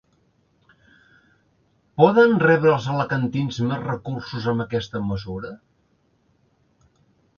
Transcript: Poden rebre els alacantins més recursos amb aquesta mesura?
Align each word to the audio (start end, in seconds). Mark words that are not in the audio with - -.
Poden 2.03 2.33
rebre 2.45 2.73
els 2.77 2.87
alacantins 2.93 3.61
més 3.67 3.83
recursos 3.91 4.49
amb 4.55 4.65
aquesta 4.67 5.03
mesura? 5.11 5.53